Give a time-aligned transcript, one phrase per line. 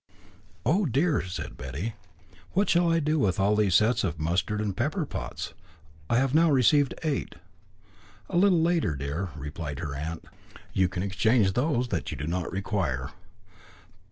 [0.65, 1.93] "Oh, dear!" said Betty,
[2.53, 5.53] "what shall I do with all these sets of mustard and pepper pots?
[6.09, 7.35] I have now received eight."
[8.27, 10.25] "A little later, dear," replied her aunt,
[10.73, 13.11] "you can exchange those that you do not require."